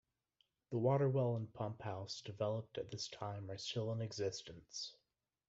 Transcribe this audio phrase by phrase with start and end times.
[0.71, 4.95] The water well and pump house developed at that time are still in existence.